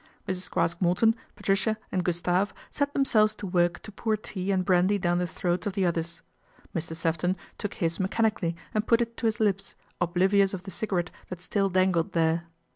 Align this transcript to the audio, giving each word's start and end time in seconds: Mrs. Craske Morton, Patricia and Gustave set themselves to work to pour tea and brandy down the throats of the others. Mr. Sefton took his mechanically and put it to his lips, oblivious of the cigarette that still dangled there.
Mrs. 0.27 0.49
Craske 0.49 0.81
Morton, 0.81 1.15
Patricia 1.35 1.77
and 1.91 2.03
Gustave 2.03 2.53
set 2.71 2.91
themselves 2.91 3.35
to 3.35 3.45
work 3.45 3.83
to 3.83 3.91
pour 3.91 4.17
tea 4.17 4.49
and 4.51 4.65
brandy 4.65 4.97
down 4.97 5.19
the 5.19 5.27
throats 5.27 5.67
of 5.67 5.73
the 5.73 5.85
others. 5.85 6.23
Mr. 6.73 6.95
Sefton 6.95 7.35
took 7.59 7.75
his 7.75 7.99
mechanically 7.99 8.55
and 8.73 8.87
put 8.87 9.01
it 9.01 9.15
to 9.17 9.27
his 9.27 9.39
lips, 9.39 9.75
oblivious 10.01 10.55
of 10.55 10.63
the 10.63 10.71
cigarette 10.71 11.11
that 11.29 11.39
still 11.39 11.69
dangled 11.69 12.13
there. 12.13 12.47